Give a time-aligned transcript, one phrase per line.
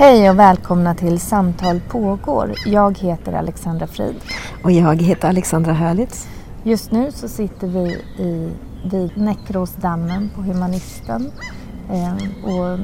[0.00, 2.54] Hej och välkomna till Samtal pågår.
[2.66, 4.14] Jag heter Alexandra Frid.
[4.64, 6.28] Och jag heter Alexandra Hörlitz.
[6.62, 7.90] Just nu så sitter vi
[8.24, 8.50] i,
[8.90, 11.32] vid Näckråsdammen på Humanisten
[11.90, 12.78] eh, och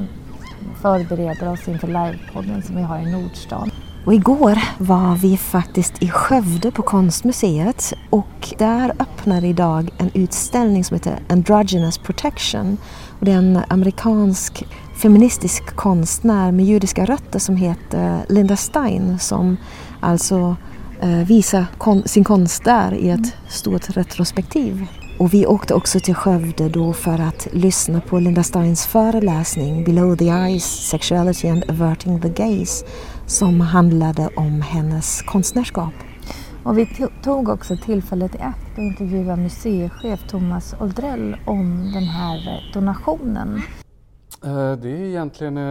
[0.81, 3.71] förbereder oss inför livepodden som vi har i Nordstan.
[4.07, 10.83] Och igår var vi faktiskt i Skövde på Konstmuseet och där öppnar idag en utställning
[10.83, 12.77] som heter Androgynous Protection.
[13.19, 14.63] Och det är en amerikansk
[15.01, 19.57] feministisk konstnär med judiska rötter som heter Linda Stein som
[19.99, 20.55] alltså
[21.01, 24.87] eh, visar kon sin konst där i ett stort retrospektiv.
[25.19, 30.15] Och vi åkte också till Skövde då för att lyssna på Linda Steins föreläsning Below
[30.15, 32.85] the Eyes, Sexuality and Averting the Gaze
[33.25, 35.93] som handlade om hennes konstnärskap.
[36.63, 42.69] Och vi tog också tillfället i akt att intervjua museichef Thomas Oldrell om den här
[42.73, 43.61] donationen.
[44.43, 45.63] Eh, det är, egentligen, eh,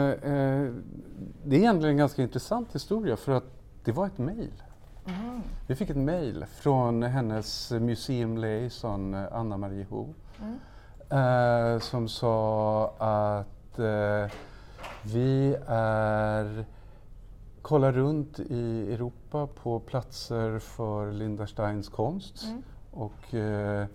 [1.44, 3.44] det är egentligen en ganska intressant historia för att
[3.84, 4.62] det var ett mejl.
[5.06, 5.42] Mm.
[5.66, 11.80] Vi fick ett mejl från hennes museum liaison Anna-Marie Ho mm.
[11.80, 13.78] som sa att
[15.02, 16.64] vi är
[17.66, 22.44] kollar runt i Europa på platser för Linda Steins konst.
[22.44, 22.62] Mm.
[22.90, 23.86] Och, eh,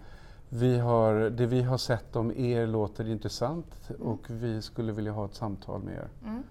[0.49, 4.01] vi har, det vi har sett om er låter intressant mm.
[4.01, 6.07] och vi skulle vilja ha ett samtal med er.
[6.25, 6.43] Mm.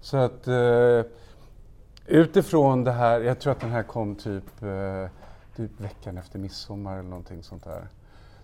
[0.00, 1.12] Så att eh,
[2.06, 5.10] utifrån det här, jag tror att den här kom typ, eh,
[5.56, 7.88] typ veckan efter midsommar eller någonting sånt där.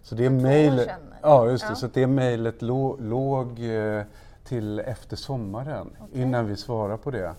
[0.03, 0.91] Så det mejlet,
[1.23, 1.75] ja just det, ja.
[1.75, 4.03] så det mejlet låg, låg eh,
[4.45, 6.23] till efter sommaren okay.
[6.23, 7.35] innan vi svarade på det.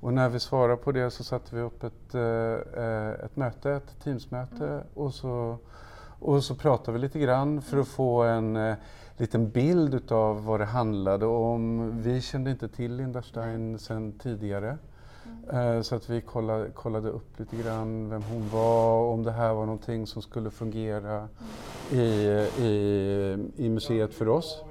[0.00, 4.00] Och när vi svarade på det så satte vi upp ett, eh, ett möte, ett
[4.04, 4.82] Teamsmöte mm.
[4.94, 5.58] och, så,
[6.18, 8.76] och så pratade vi lite grann för att få en eh,
[9.16, 11.92] liten bild utav vad det handlade om.
[12.02, 14.78] Vi kände inte till Linda Stein sedan tidigare.
[15.52, 19.32] Eh, så att vi kollade, kollade, upp lite grann vem hon var, och om det
[19.32, 21.28] här var någonting som skulle fungera
[21.90, 22.02] i,
[22.62, 24.64] i, i museet för oss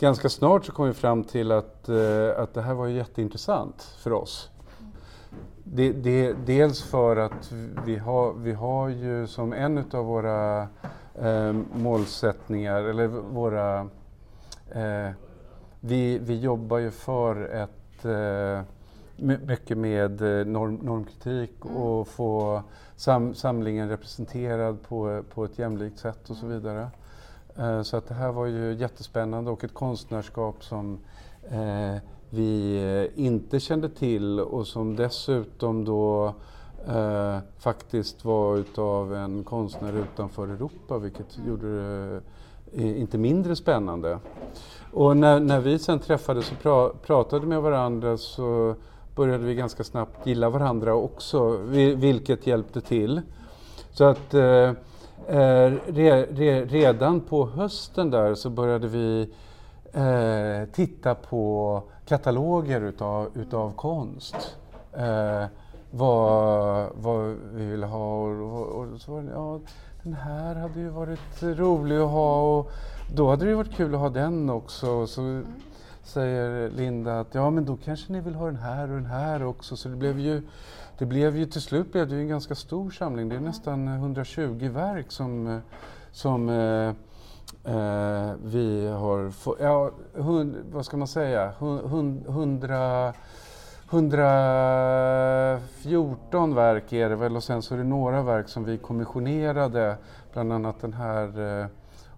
[0.00, 4.12] ganska snart så kom vi fram till att, eh, att det här var jätteintressant för
[4.12, 4.50] oss.
[5.64, 7.52] Det, det, dels för att
[7.86, 10.68] vi har, vi har ju som en av våra
[11.14, 13.80] eh, målsättningar, eller våra...
[14.70, 15.10] Eh,
[15.80, 18.62] vi, vi jobbar ju för ett eh,
[19.20, 21.76] mycket med eh, norm, normkritik mm.
[21.76, 22.62] och få
[22.96, 26.90] sam, samlingen representerad på, på ett jämlikt sätt och så vidare.
[27.56, 30.98] Eh, så att det här var ju jättespännande och ett konstnärskap som
[31.50, 31.96] eh,
[32.30, 32.76] vi
[33.16, 36.34] eh, inte kände till och som dessutom då
[36.88, 42.20] eh, faktiskt var utav en konstnär utanför Europa vilket gjorde det
[42.72, 44.18] eh, inte mindre spännande.
[44.92, 48.74] Och när, när vi sen träffades och pra, pratade med varandra så
[49.20, 51.56] började vi ganska snabbt gilla varandra också,
[51.96, 53.20] vilket hjälpte till.
[53.90, 54.68] Så att eh,
[55.28, 59.28] eh, re, re, redan på hösten där så började vi
[59.92, 64.56] eh, titta på kataloger utav, utav konst.
[64.92, 65.44] Eh,
[65.90, 69.60] vad, vad vi ville ha och, och, så var det, ja,
[70.02, 72.70] den här hade ju varit rolig att ha och
[73.14, 75.06] då hade det varit kul att ha den också.
[75.06, 75.46] Så mm
[76.02, 79.44] säger Linda att ja men då kanske ni vill ha den här och den här
[79.44, 79.76] också.
[79.76, 80.42] Så det blev ju
[80.98, 83.28] det blev ju till slut blev det en ganska stor samling.
[83.28, 85.60] Det är nästan 120 verk som,
[86.12, 86.88] som eh,
[87.74, 93.14] eh, vi har fått, ja, hund, vad ska man säga, 100
[93.90, 99.96] 114 verk är det väl och sen så är det några verk som vi kommissionerade,
[100.32, 101.66] bland annat den här eh,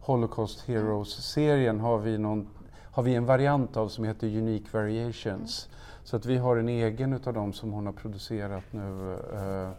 [0.01, 2.49] Holocaust Heroes-serien har vi, någon,
[2.93, 5.69] har vi en variant av som heter Unique Variations.
[6.05, 9.71] Så att vi har en egen utav dem som hon har producerat nu eh,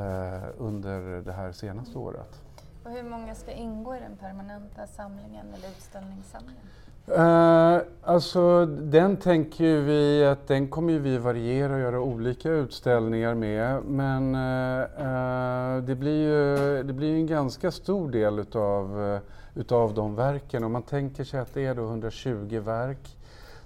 [0.00, 2.40] eh, under det här senaste året.
[2.84, 6.66] Och hur många ska ingå i den permanenta samlingen eller utställningssamlingen?
[7.08, 13.84] Uh, alltså den tänker vi att den kommer vi variera och göra olika utställningar med.
[13.84, 19.18] Men uh, det blir ju det blir en ganska stor del utav, uh,
[19.54, 20.64] utav de verken.
[20.64, 23.16] Om man tänker sig att det är då 120 verk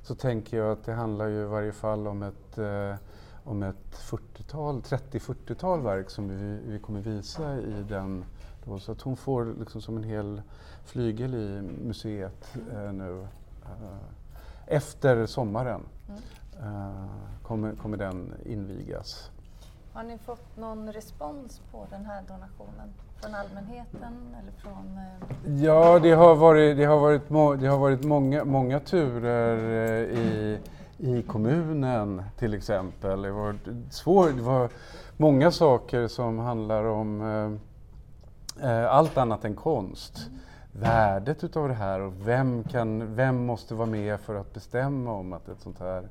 [0.03, 2.95] så tänker jag att det handlar ju i varje fall om ett, eh,
[3.45, 8.25] om ett 40-tal, 30-40-tal verk som vi, vi kommer visa i den.
[8.65, 10.43] Då, så att hon får liksom som en hel
[10.85, 13.27] flygel i museet eh, nu.
[13.65, 13.99] Eh,
[14.67, 16.21] efter sommaren Mm.
[16.61, 17.07] eh,
[17.43, 19.31] kommer, kommer den invigas.
[19.93, 22.93] Har ni fått någon respons på den här donationen?
[23.21, 24.99] Från allmänheten eller från...
[24.99, 29.57] eh, Ja, det har varit, det har varit, må, det har varit många, många turer
[29.57, 30.59] eh, i,
[30.99, 33.23] i kommunen till exempel.
[33.23, 33.57] Det var,
[33.91, 34.69] svår, det var
[35.17, 37.21] många saker som handlar om
[38.61, 40.31] eh, eh, allt annat än konst.
[40.81, 45.33] Värdet utav det här och vem, kan, vem måste vara med för att bestämma om
[45.33, 46.09] att ett sånt här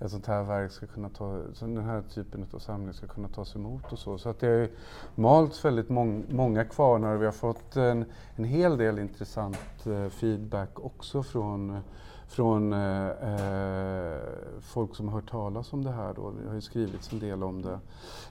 [0.00, 3.28] ett sånt här verk ska kunna ta, så den här typen av samling ska kunna
[3.28, 4.18] tas emot och så.
[4.18, 4.68] Så att det har
[5.14, 8.04] malts väldigt mång, många kvarnar och vi har fått en,
[8.36, 11.80] en hel del intressant eh, feedback också från,
[12.28, 14.18] från eh, eh,
[14.60, 16.14] folk som har hört talas om det här.
[16.14, 16.30] Då.
[16.30, 17.78] Det har ju skrivits en del om det.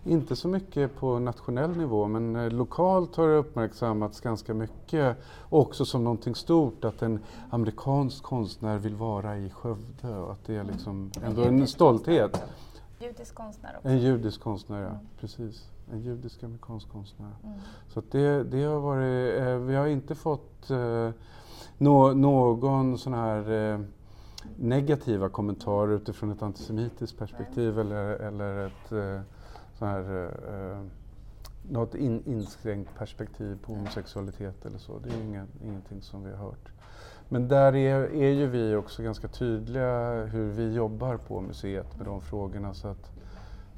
[0.03, 5.17] Inte så mycket på nationell nivå men eh, lokalt har det uppmärksammats ganska mycket.
[5.49, 10.55] Också som någonting stort att en amerikansk konstnär vill vara i Skövde och att det
[10.55, 12.43] är liksom ändå en stolthet.
[12.99, 13.89] Judisk konstnär också?
[13.89, 14.89] En judisk konstnär, ja.
[14.89, 14.99] Mm.
[15.19, 15.69] Precis.
[15.91, 17.31] En judisk amerikansk konstnär.
[17.43, 17.59] Mm.
[17.93, 21.09] Så det, det har varit, eh, vi har inte fått eh,
[21.77, 23.79] nå, någon sån här eh,
[24.55, 29.21] negativa kommentar utifrån ett antisemitiskt perspektiv eller, eller ett eh,
[29.77, 30.81] sån här, eh,
[31.69, 34.99] något in, inskränkt perspektiv på homosexualitet eller så.
[34.99, 36.71] Det är ingen, ingenting som vi har hört.
[37.29, 42.05] Men där är, är ju vi också ganska tydliga hur vi jobbar på museet med
[42.05, 42.73] de frågorna.
[42.73, 43.11] Så att,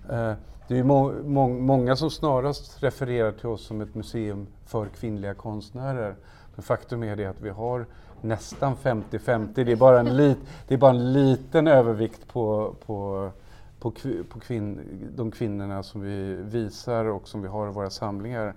[0.10, 0.34] eh,
[0.68, 4.86] det är ju må, må, många som snarast refererar till oss som ett museum för
[4.86, 6.16] kvinnliga konstnärer.
[6.60, 7.86] Men faktum är det att vi har
[8.22, 9.64] nästan 50-50.
[9.64, 13.32] Det är bara en, lit, det är bara en liten övervikt på, på,
[13.80, 13.92] på,
[14.30, 14.80] på kvinn,
[15.16, 18.54] de kvinnorna som vi visar och som vi har i våra samlingar.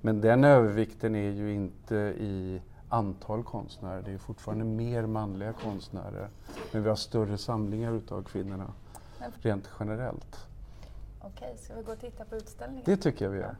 [0.00, 4.02] Men den övervikten är ju inte i antal konstnärer.
[4.02, 6.28] Det är fortfarande mer manliga konstnärer.
[6.72, 8.72] Men vi har större samlingar utav kvinnorna
[9.42, 10.46] rent generellt.
[11.20, 12.82] Okej, ska vi gå och titta på utställningen?
[12.86, 13.56] Det tycker jag vi gör.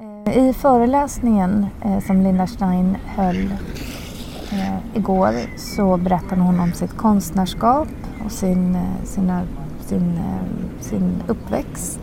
[0.00, 3.44] Eh, I föreläsningen eh, som Linda Stein höll
[4.52, 7.88] eh, igår så berättade hon om sitt konstnärskap
[8.24, 9.42] och sin, sina,
[9.80, 10.20] sin,
[10.80, 12.00] sin uppväxt.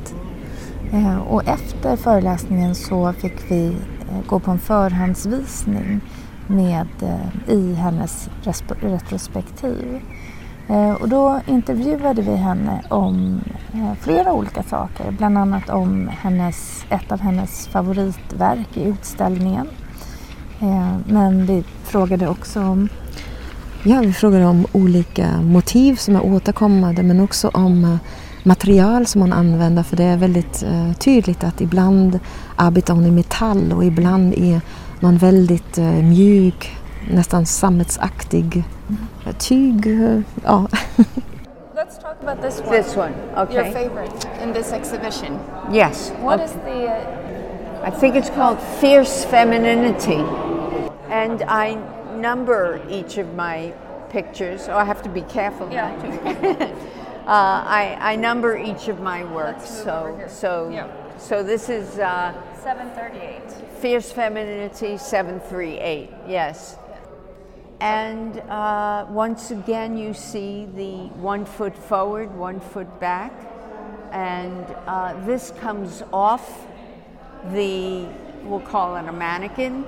[1.30, 3.76] Och efter föreläsningen så fick vi
[4.28, 6.02] gå på en förhandsvisning
[6.48, 6.88] med,
[7.48, 8.30] i hennes
[8.82, 10.02] retrospektiv.
[10.69, 13.42] Eh, och då intervjuade vi henne om
[13.74, 19.68] eh, flera olika saker, bland annat om hennes, ett av hennes favoritverk i utställningen.
[20.60, 22.90] Eh, men vi frågade också om
[23.84, 28.00] Ja, vi frågade om olika motiv som är återkommande men också om
[28.44, 30.64] material som hon använder för det är väldigt
[31.00, 32.19] tydligt att ibland
[32.56, 34.62] arbetar hon i metall och ibland i
[35.00, 36.78] någon väldigt mjuk,
[37.12, 38.64] nästan sammetsaktig
[39.39, 39.86] tyg.
[39.86, 40.68] eh, ja.
[41.75, 42.72] Let's talk about this one.
[42.72, 43.54] This one, okay.
[43.54, 45.39] Your favorite in this exhibition.
[45.72, 46.12] Yes.
[46.19, 46.45] What okay.
[46.45, 47.28] is the
[47.88, 50.24] I think it's called Fierce Femininity.
[51.10, 51.75] And I
[52.16, 53.74] number each of my
[54.10, 54.68] pictures.
[54.68, 55.95] Oh, I have to be careful Yeah.
[55.95, 56.66] not to.
[57.28, 59.64] uh, I, I number each of my works.
[59.64, 60.30] Let's move So, over here.
[60.30, 61.18] so, Yeah.
[61.18, 62.33] so this is uh,
[62.64, 63.42] 738?
[63.80, 66.78] Fierce Femininity 738, yes.
[67.80, 73.31] And uh, once again, you see the one foot forward, one foot back.
[74.12, 76.66] And uh, this comes off
[77.52, 78.07] the,
[78.44, 79.86] we'll call it a mannequin.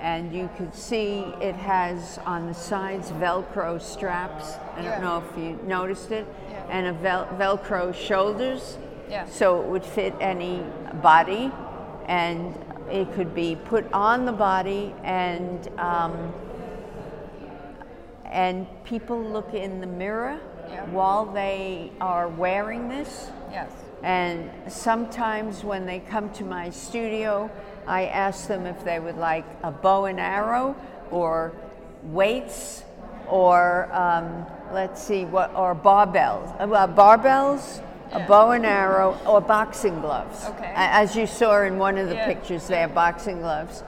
[0.00, 4.54] And you could see it has on the sides Velcro straps.
[4.76, 6.26] I don't know if you noticed it.
[6.50, 6.64] Yeah.
[6.70, 8.78] And a vel- Velcro shoulders
[9.10, 9.26] Yeah.
[9.26, 10.62] so it would fit any
[11.02, 11.50] body
[12.06, 12.54] and
[12.90, 16.32] it could be put on the body and um,
[18.30, 20.38] and people look in the mirror
[20.70, 20.84] Yeah.
[20.86, 23.70] while they are wearing this Yes.
[24.02, 27.50] and sometimes when they come to my studio
[27.86, 30.76] i ask them if they would like a bow and arrow
[31.10, 31.52] or
[32.04, 32.84] weights
[33.28, 37.82] or um, let's see what or barbells uh, barbells
[38.12, 40.72] a bow and arrow or boxing gloves Okay.
[40.74, 42.26] As you saw in one of the Yeah.
[42.26, 43.82] pictures there boxing gloves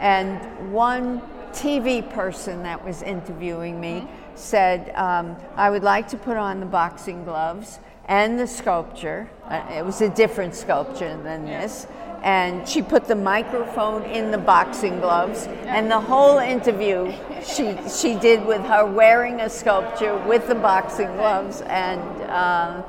[0.00, 1.20] and one
[1.54, 4.36] tv person that was interviewing me Mm-hmm.
[4.36, 9.30] said um, i would like to put on the boxing gloves and the sculpture.
[9.44, 11.86] Uh, it was a different sculpture than this.
[12.22, 18.14] And she put the microphone in the boxing gloves, and the whole interview she she
[18.18, 22.82] did with her wearing a sculpture with the boxing gloves, and uh,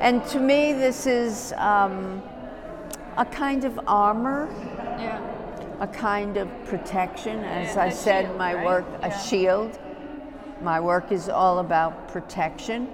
[0.00, 2.22] and to me this is um,
[3.16, 4.48] a kind of armor,
[4.98, 5.18] Yeah.
[5.80, 7.38] A kind of protection.
[7.44, 8.64] As Yeah, I said, shield, my right?
[8.64, 9.78] work a shield.
[10.62, 12.88] My work is all about protection.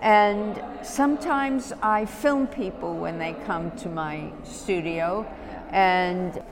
[0.00, 5.24] And sometimes I film people when they come to my studio,
[5.70, 6.42] and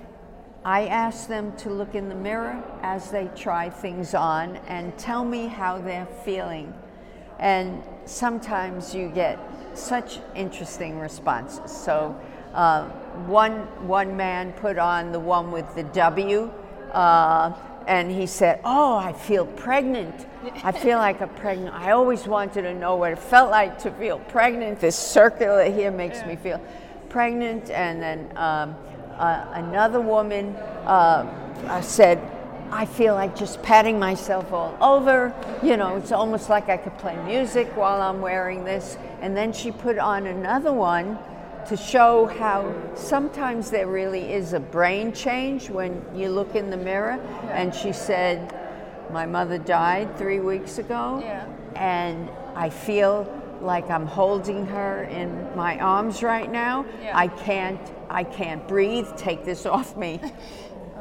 [0.65, 5.25] I ask them to look in the mirror as they try things on and tell
[5.25, 6.73] me how they're feeling.
[7.39, 9.39] And sometimes you get
[9.75, 11.73] such interesting responses.
[11.73, 12.15] So,
[12.54, 12.88] uh,
[13.26, 16.50] one, one man put on the one with the W,
[16.92, 17.52] uh,
[17.87, 20.26] and he said, Oh, I feel pregnant.
[20.62, 21.75] I feel like a pregnant.
[21.75, 24.80] I always wanted to know what it felt like to feel pregnant.
[24.80, 26.61] This circular here makes me feel
[27.09, 27.71] pregnant.
[27.71, 28.76] And then um,
[29.16, 30.54] uh, another woman
[30.87, 32.21] uh, said,
[32.71, 35.35] I feel like just patting myself all over.
[35.62, 38.97] You know, it's almost like I could play music while I'm wearing this.
[39.21, 41.19] And then she put on another one
[41.71, 46.77] to show how sometimes there really is a brain change when you look in the
[46.77, 47.12] mirror.
[47.53, 48.53] And she said,
[49.12, 51.47] My mother died three weeks ago, Yeah.
[51.77, 53.25] and I feel
[53.61, 56.85] like I'm holding her in my arms right now.
[57.00, 57.17] Yeah.
[57.17, 59.07] I can't I can't breathe.
[59.17, 60.21] Take this off me.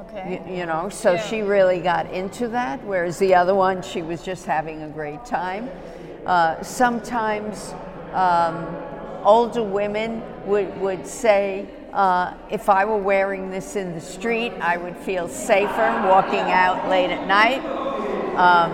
[0.10, 0.42] Okay.
[0.48, 1.22] Y- you know so Yeah.
[1.28, 5.24] she really got into that whereas the other one she was just having a great
[5.24, 5.70] time
[6.26, 7.76] uh, sometimes
[8.14, 8.66] um,
[9.24, 14.78] older women would, would say uh, if i were wearing this in the street i
[14.78, 17.64] would feel safer walking out late at night
[18.38, 18.72] um,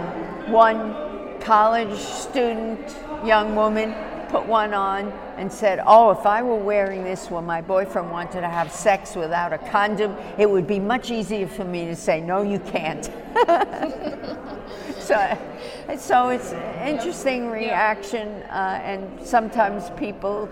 [0.52, 3.94] one college student young woman
[4.30, 8.42] put one on and said, Oh, if I were wearing this when my boyfriend wanted
[8.42, 12.22] to have sex without a condom, it would be much easier for me to say,
[12.22, 13.10] No, you can't.
[15.06, 15.38] so,
[15.98, 20.50] so it's an interesting reaction, uh, and sometimes people,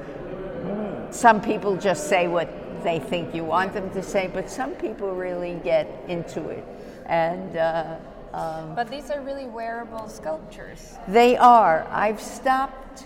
[1.11, 2.49] some people just say what
[2.83, 6.63] they think you want them to say, but some people really get into it.
[7.05, 7.95] And uh,
[8.33, 10.95] um, But these are really wearable sculptures.
[11.07, 11.87] they are.
[11.89, 13.05] I've stopped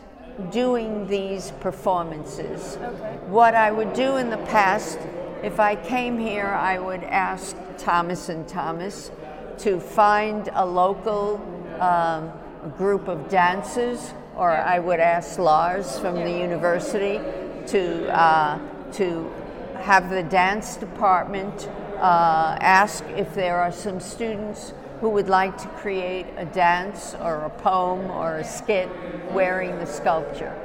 [0.52, 2.78] doing these performances.
[2.82, 3.18] Okay.
[3.28, 5.00] What I would do in the past,
[5.44, 9.12] if I came here, I would ask Thomas and Thomas
[9.60, 11.42] to find a local
[11.80, 12.32] um,
[12.78, 17.20] group of dancers, or I would ask Lars from the university
[17.68, 18.60] to uh,
[18.94, 19.32] to
[19.80, 25.68] have the dance department uh, ask if there are some students who would like to
[25.70, 28.90] create a dance or a poem or a skit
[29.32, 30.56] wearing the sculpture.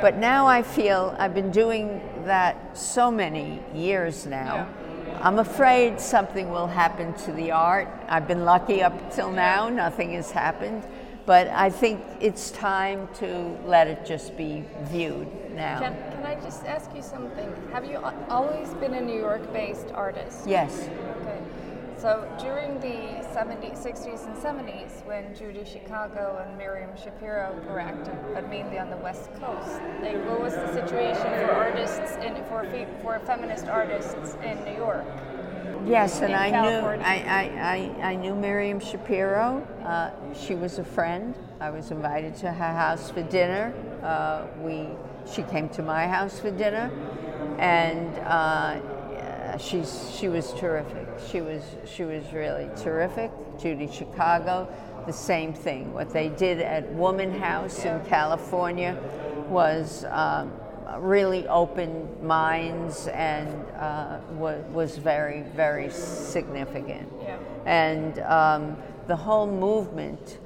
[0.00, 4.68] But now I feel I've been doing that so many years now.
[5.20, 7.88] I'm afraid something will happen to the art.
[8.08, 10.84] I've been lucky up till now, nothing has happened.
[11.26, 15.80] But I think it's time to let it just be viewed now.
[15.80, 17.52] Can, can I just ask you something?
[17.72, 20.46] Have you always been a New York based artist?
[20.46, 20.88] yes.
[22.06, 28.14] So during the 70s, 60s, and 70s, when Judy Chicago and Miriam Schapiro were active,
[28.32, 32.62] but mainly on the West Coast, like what was the situation for artists in for
[32.70, 35.04] fe- for feminist artists in New York?
[35.84, 36.98] Yes, and I California.
[36.98, 39.66] knew I, I, I, I knew Miriam Schapiro.
[39.84, 41.34] Uh, she was a friend.
[41.58, 43.74] I was invited to her house for dinner.
[44.04, 44.90] Uh, we
[45.28, 46.88] she came to my house for dinner,
[47.58, 48.78] and uh,
[49.58, 51.06] she's she was terrific.
[51.30, 53.30] She was she was really terrific.
[53.58, 54.68] Judy Chicago,
[55.06, 55.92] the same thing.
[55.92, 58.96] What they did at Womanhouse in California
[59.48, 60.04] was.
[60.10, 60.52] Um,
[60.98, 67.12] really opened minds and uh, was, was very, very significant.
[67.20, 67.38] Yeah.
[67.66, 68.76] And um,
[69.08, 70.38] the whole movement,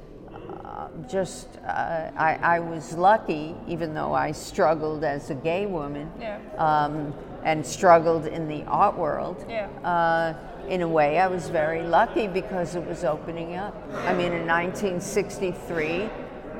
[0.65, 6.11] uh, just, uh, I, I was lucky, even though I struggled as a gay woman
[6.19, 6.39] Yeah.
[6.57, 7.13] um,
[7.43, 9.45] and struggled in the art world.
[9.49, 9.67] Yeah.
[9.83, 10.33] Uh,
[10.67, 13.75] in a way, I was very lucky because it was opening up.
[14.05, 16.09] I mean, in 1963,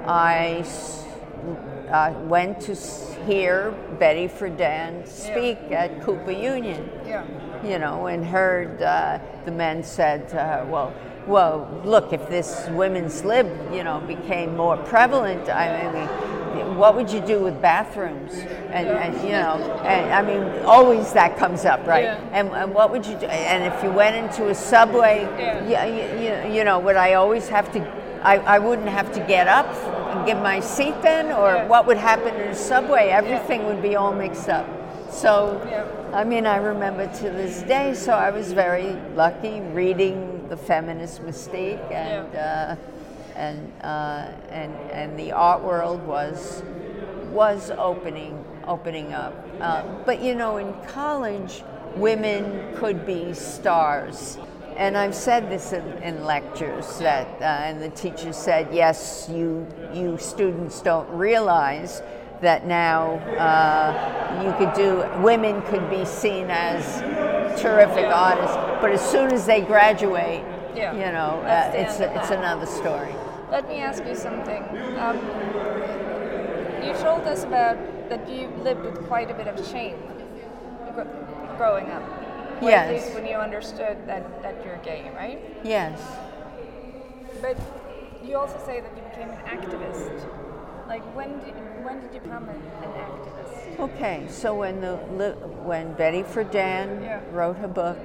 [0.05, 0.65] I
[1.91, 2.75] uh, went to
[3.25, 7.23] hear Betty Friedan speak at Cooper Union Yeah.
[7.63, 10.93] you know, and heard uh, the men said to her, well,
[11.27, 16.30] well, look, if this women's lib, you know, became more prevalent, I mean,
[16.77, 18.33] what would you do with bathrooms?
[18.33, 22.03] And, and you know, and I mean, always that comes up, right?
[22.03, 22.29] Yeah.
[22.31, 23.25] And, and what would you do?
[23.25, 25.21] And if you went into a subway,
[25.67, 25.85] Yeah.
[25.85, 27.79] you, you, you know, would I always have to,
[28.23, 29.67] I, I wouldn't have to get up
[30.15, 31.31] and give my seat then?
[31.31, 33.09] Or what would happen in a subway?
[33.09, 34.67] Everything would be all mixed up.
[35.11, 35.59] So.
[36.13, 37.93] I mean, I remember to this day.
[37.93, 42.75] So I was very lucky reading the feminist mystique, and uh,
[43.35, 46.63] and uh, and and the art world was
[47.31, 49.33] was opening opening up.
[49.59, 51.63] Uh, but you know, in college,
[51.95, 54.37] women could be stars.
[54.77, 59.67] And I've said this in, in lectures that, uh, and the teacher said, yes, you,
[59.93, 62.01] you students don't realize
[62.41, 67.01] that now uh, you could do, women could be seen as
[67.61, 70.93] terrific artists, but as soon as they graduate, Yeah.
[70.93, 73.13] you know, uh, it's, of it's another story.
[73.51, 74.63] Let me ask you something.
[74.97, 75.17] Um,
[76.83, 77.77] you told us about
[78.09, 79.97] that you lived with quite a bit of shame
[80.95, 81.03] gr-
[81.57, 82.01] growing up.
[82.61, 82.87] Or Yes.
[82.87, 85.39] At least when you understood that, that you're gay, right?
[85.63, 85.99] Yes.
[87.41, 87.57] But
[88.23, 90.25] you also say that you became an activist.
[90.87, 93.79] Like when did when did you become an, an activist?
[93.79, 94.95] Okay, so when the
[95.63, 97.21] when Betty Friedan Yeah.
[97.31, 97.97] wrote her book,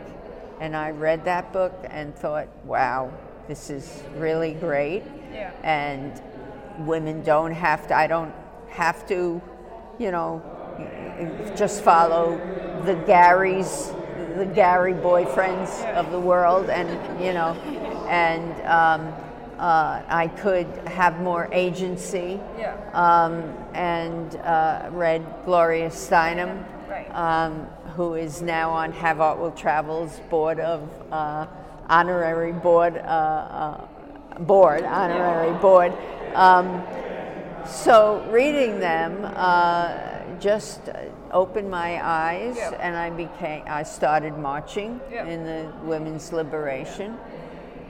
[0.60, 3.12] and I read that book and thought, wow,
[3.48, 5.02] this is really great.
[5.32, 5.52] Yeah.
[5.62, 6.20] And
[6.86, 7.96] women don't have to.
[7.96, 8.34] I don't
[8.68, 9.40] have to,
[9.98, 10.42] you know,
[11.56, 12.36] just follow
[12.84, 13.94] the Garys,
[14.36, 16.88] the Gary boyfriends of the world, and
[17.24, 17.52] you know,
[18.08, 19.14] and um,
[19.58, 22.76] uh, I could have more agency Yeah.
[22.92, 23.42] um,
[23.74, 27.08] and uh, read Gloria Steinem, Right.
[27.14, 31.46] um, who is now on Have Art Will Travel's board of uh,
[31.88, 35.92] honorary board, uh, uh, board honorary board.
[36.34, 36.82] Um,
[37.66, 39.94] so reading them uh,
[40.38, 40.80] just
[41.32, 42.72] opened my eyes, Yeah.
[42.80, 43.64] and I became.
[43.66, 45.24] I started marching Yeah.
[45.26, 47.18] in the women's liberation.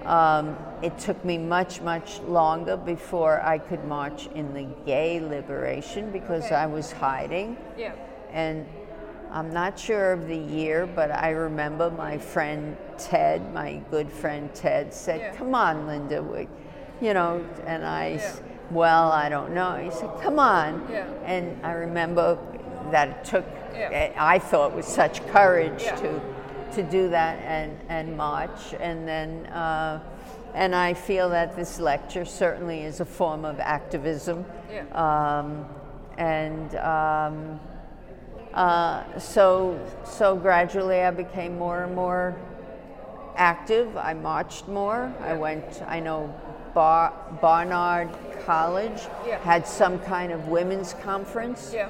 [0.07, 6.11] Um, it took me much, much longer before I could march in the gay liberation
[6.13, 6.55] because Okay.
[6.55, 7.57] I was hiding.
[7.77, 7.93] Yeah.
[8.33, 8.67] And
[9.33, 14.53] I'm not sure of the year, but I remember my friend Ted, my good friend
[14.55, 15.37] Ted, said, Yeah.
[15.37, 16.49] Come on, Linda, we,
[17.01, 18.35] you know, and I, Yeah.
[18.71, 19.77] well, I don't know.
[19.77, 20.87] He said, Come on.
[20.91, 21.07] Yeah.
[21.25, 22.39] And I remember
[22.91, 23.45] that it took.
[24.19, 26.21] I thought with such courage to,
[26.73, 28.75] to do that and, and march.
[28.81, 30.01] And then, uh,
[30.55, 34.47] and I feel that this lecture certainly is a form of activism.
[34.71, 34.85] Yeah.
[34.95, 35.67] Um,
[36.17, 37.61] and um,
[38.55, 42.35] uh, so, so gradually I became more and more
[43.37, 43.97] active.
[43.97, 45.13] I marched more.
[45.21, 46.35] I went, I know
[46.75, 48.09] Bar- Barnard
[48.45, 49.39] College Yeah.
[49.41, 51.73] had some kind of women's conference.
[51.75, 51.89] Yeah.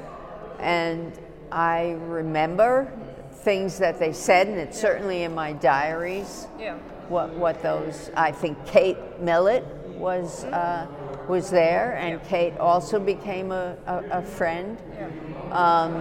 [0.59, 1.13] And
[1.53, 2.93] I remember
[3.33, 6.75] things that they said, and it's certainly in my diaries Yeah.
[7.09, 9.65] what what those I think Kate Millett
[9.97, 10.87] was uh,
[11.29, 15.07] was there, and Kate also became a, a, a friend, Yeah.
[15.53, 15.93] um,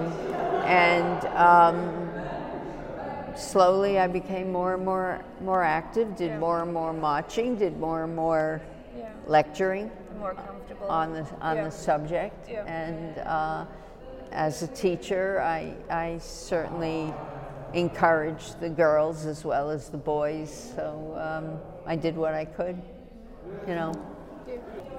[0.66, 2.05] and um,
[3.36, 6.40] slowly I became more and more more active, did Yeah.
[6.40, 8.62] more and more marching, did more and more
[8.98, 9.10] Yeah.
[9.28, 10.88] lecturing More comfortable.
[10.90, 11.64] on the on Yeah.
[11.66, 13.66] the subject, and uh,
[14.32, 17.14] as a teacher, I I certainly
[17.74, 20.74] encouraged the girls as well as the boys.
[20.76, 22.82] So um, I did what I could,
[23.68, 23.92] you know.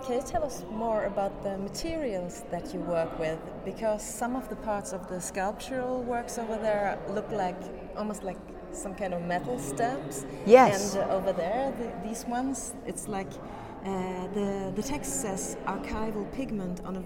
[0.05, 3.39] Can you tell us more about the materials that you work with?
[3.65, 7.57] Because some of the parts of the sculptural works over there look like
[7.97, 8.39] almost like
[8.73, 10.25] some kind of metal stamps.
[10.45, 10.95] Yes.
[10.95, 13.31] And uh, over there, the, these ones, it's like
[13.85, 17.03] uh, the the text says archival pigment on a,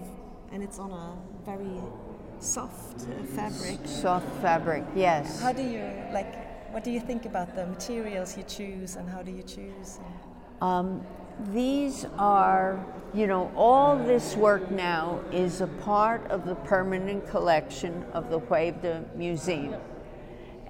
[0.53, 1.81] and it's on a very
[2.39, 3.79] soft uh, fabric.
[3.85, 5.41] Soft fabric, yes.
[5.41, 6.71] How do you like?
[6.73, 9.99] What do you think about the materials you choose, and how do you choose?
[10.61, 11.01] Um,
[11.53, 18.05] these are, you know, all this work now is a part of the permanent collection
[18.13, 19.75] of the Skövde Museum.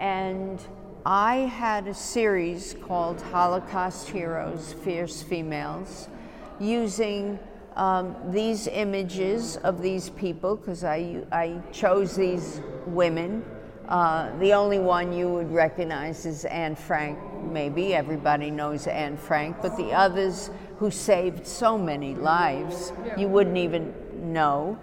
[0.02, 0.60] And
[1.06, 6.10] I had a series called Holocaust Heroes, Fierce Females,
[6.60, 7.38] using
[7.76, 13.46] um, these images of these people, because I, I chose these women.
[13.88, 17.94] Uh, the only one you would recognize is Anne Frank, maybe.
[17.94, 23.94] Everybody knows Anne Frank, but the others who saved so many lives, you wouldn't even
[24.34, 24.80] know.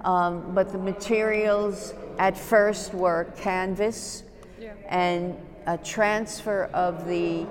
[0.00, 4.24] Um, but the materials at first were canvas
[4.88, 7.46] and a transfer of the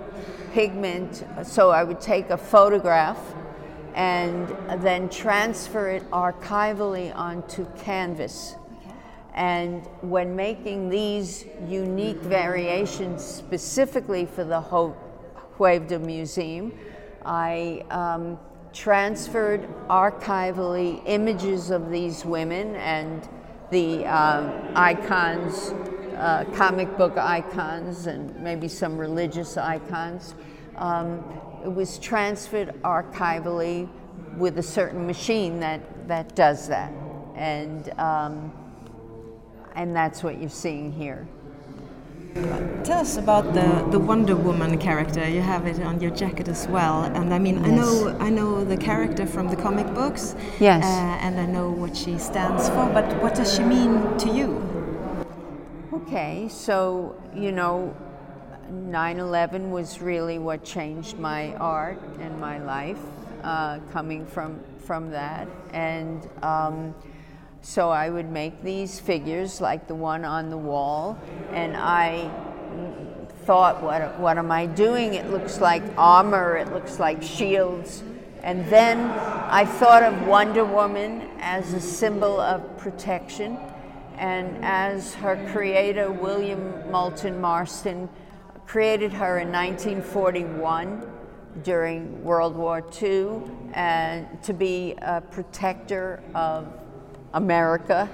[0.53, 1.25] pigment.
[1.43, 3.19] So I would take a photograph
[3.93, 4.47] and
[4.81, 8.55] then transfer it archivally onto canvas.
[9.33, 14.95] And when making these unique variations specifically for the Ho-
[15.57, 16.73] Skövde Museum,
[17.23, 18.39] I um,
[18.73, 23.27] transferred archivally images of these women and
[23.69, 25.73] the um, icons,
[26.21, 30.35] uh, comic book icons, and maybe some religious icons.
[30.75, 31.23] Um,
[31.63, 33.89] it was transferred archivally
[34.37, 36.91] with a certain machine that, that does that.
[37.35, 38.53] And, um,
[39.75, 41.27] and that's what you're seeing here.
[42.83, 45.27] Tell us about the, the Wonder Woman character.
[45.27, 47.03] You have it on your jacket as well.
[47.03, 47.65] And I mean, yes.
[47.67, 50.35] I know I know the character from the comic books.
[50.59, 50.85] Yes.
[50.85, 52.85] Uh, and I know what she stands for.
[52.93, 54.70] But what does she mean to you?
[56.01, 57.95] Okay, so you know,
[58.69, 62.99] 9/11 was really what changed my art and my life,
[63.43, 66.27] uh, coming from from that, and.
[66.43, 66.93] Um,
[67.63, 71.19] so I would make these figures like the one on the wall,
[71.51, 72.31] and I
[73.45, 75.13] thought, what, what am I doing?
[75.13, 78.03] It looks like armor, it looks like shields.
[78.41, 79.11] And then
[79.51, 83.57] I thought of Wonder Woman as a symbol of protection.
[84.17, 88.09] And as her creator, William Moulton Marston,
[88.67, 91.05] created her in 1941
[91.63, 93.41] during World War II
[93.73, 96.67] and to be a protector of
[97.33, 98.09] America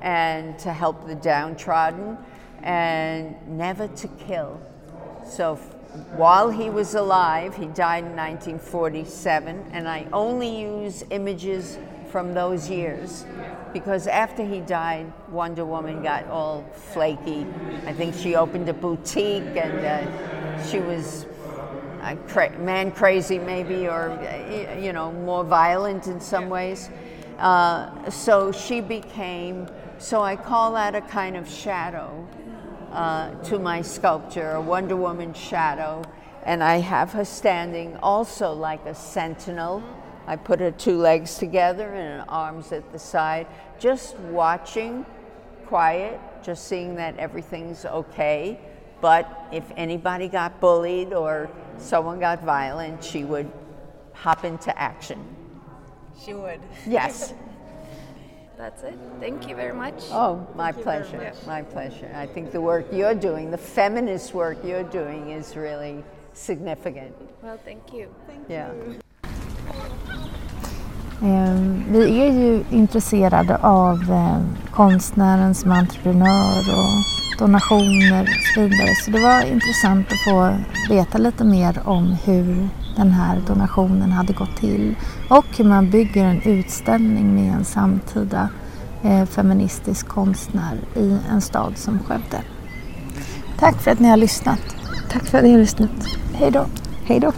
[0.00, 2.16] and to help the downtrodden
[2.62, 4.60] and never to kill.
[5.28, 5.56] So
[6.16, 11.78] while he was alive, he died in 1947, and I only use images
[12.10, 13.24] from those years
[13.72, 17.46] because after he died, Wonder Woman got all flaky.
[17.86, 21.26] I think she opened a boutique and uh, she was
[22.00, 24.18] uh, cra- man crazy, maybe, or
[24.80, 26.90] you know, more violent in some ways.
[27.38, 32.26] Uh, so she became, so I call that a kind of shadow
[32.92, 36.02] uh, to my sculpture, a Wonder Woman shadow.
[36.44, 39.82] And I have her standing also like a sentinel.
[40.28, 43.46] I put her two legs together and arms at the side,
[43.78, 45.06] just watching,
[45.64, 48.60] quiet, just seeing that everything's okay.
[49.00, 53.50] But if anybody got bullied or someone got violent, she would
[54.12, 55.18] hop into action.
[56.22, 56.60] She would.
[56.86, 57.32] Yes.
[58.58, 58.98] That's it.
[59.20, 59.94] Thank you very much.
[60.10, 61.32] Oh, my Thank pleasure.
[61.46, 62.12] My pleasure.
[62.14, 67.14] I think the work you're doing, the feminist work you're doing, is really significant.
[67.42, 68.14] Well, thank you.
[68.26, 68.74] Thank yeah.
[68.74, 68.98] you.
[71.22, 78.94] Ehm, vi är ju intresserade av eh, konstnären som entreprenör och donationer och så vidare.
[79.04, 80.50] Så det var intressant att få
[80.94, 84.96] veta lite mer om hur den här donationen hade gått till
[85.30, 88.48] och hur man bygger en utställning med en samtida
[89.02, 92.42] eh, feministisk konstnär i en stad som Skövde.
[93.58, 94.60] Tack för att ni har lyssnat.
[95.10, 95.90] Tack för att ni har lyssnat.
[96.34, 96.66] Hej då.
[97.04, 97.32] Hej då.